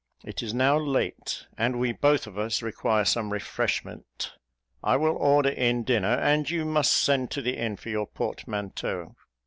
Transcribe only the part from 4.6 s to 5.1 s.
I